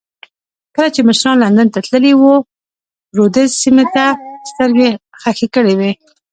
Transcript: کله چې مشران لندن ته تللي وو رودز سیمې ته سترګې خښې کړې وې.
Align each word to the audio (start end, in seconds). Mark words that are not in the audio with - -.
کله 0.75 0.89
چې 0.95 1.01
مشران 1.07 1.37
لندن 1.43 1.67
ته 1.73 1.79
تللي 1.87 2.13
وو 2.19 2.33
رودز 3.17 3.49
سیمې 3.61 3.85
ته 3.95 4.05
سترګې 4.49 4.89
خښې 5.21 5.47
کړې 5.55 5.73
وې. 5.79 5.91